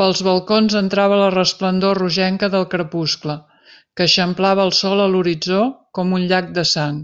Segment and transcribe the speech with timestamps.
[0.00, 3.36] Pels balcons entrava la resplendor rogenca del crepuscle,
[4.00, 5.58] que eixamplava el sol a l'horitzó
[6.00, 7.02] com un llac de sang.